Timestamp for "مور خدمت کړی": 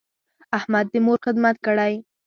1.05-1.93